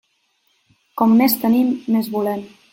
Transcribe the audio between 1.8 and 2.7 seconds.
més volem.